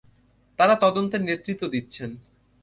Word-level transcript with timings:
তারা 0.59 0.75
তদন্তের 0.75 1.21
নেতৃত্ব 1.21 1.63
দিচ্ছেন। 1.67 2.09